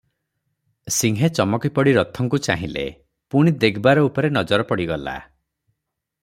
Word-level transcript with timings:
ସିଂହେ 0.99 1.29
ଚମକି 1.39 1.71
ପଡ଼ି 1.75 1.93
ରଥଙ୍କୁ 1.97 2.39
ଚାହିଁଲେ, 2.47 2.87
ପୁଣି 3.35 3.55
ଦିଗବାର 3.65 4.07
ଉପରେ 4.09 4.33
ନଜର 4.41 4.67
ପଡିଗଲା। 4.73 5.17